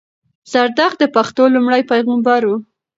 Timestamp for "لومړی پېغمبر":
1.55-2.41